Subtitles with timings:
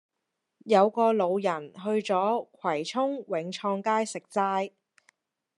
[0.65, 4.71] 有個老人去左葵涌永創街食齋